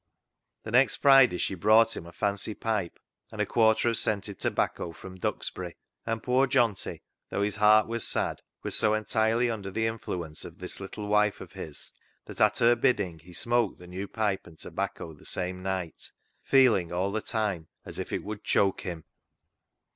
The 0.63 0.71
next 0.71 0.95
Friday 0.95 1.37
she 1.37 1.53
brought 1.53 1.95
him 1.95 2.07
a 2.07 2.11
fancy 2.11 2.55
pipe 2.55 2.97
and 3.31 3.39
a 3.39 3.45
quarter 3.45 3.87
of 3.89 3.97
scented 3.97 4.39
tobacco 4.39 4.93
from 4.93 5.19
Duxbury, 5.19 5.75
and 6.07 6.23
poor 6.23 6.47
Johnty, 6.47 7.01
though 7.29 7.43
his 7.43 7.57
heart 7.57 7.85
was 7.87 8.03
sad, 8.07 8.41
was 8.63 8.73
so 8.75 8.95
entirely 8.95 9.51
under 9.51 9.69
the 9.69 9.85
influence 9.85 10.43
of 10.43 10.57
this 10.57 10.79
little 10.79 11.05
wife 11.07 11.39
of 11.39 11.51
his 11.51 11.93
that 12.25 12.41
at 12.41 12.57
her 12.57 12.75
bidding 12.75 13.19
he 13.19 13.31
smoked 13.31 13.77
the 13.77 13.85
new 13.85 14.07
pipe 14.07 14.47
and 14.47 14.57
tobacco 14.57 15.13
the 15.13 15.23
same 15.23 15.61
night, 15.61 16.11
feeling 16.41 16.91
all 16.91 17.11
the 17.11 17.21
time 17.21 17.67
as 17.85 17.99
if 17.99 18.11
it 18.11 18.23
would 18.23 18.43
choke 18.43 18.81
him. 18.81 19.03